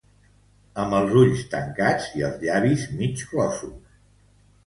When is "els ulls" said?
0.99-1.43